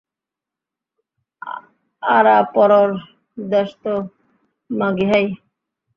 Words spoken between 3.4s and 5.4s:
দেশত মাগি হাই।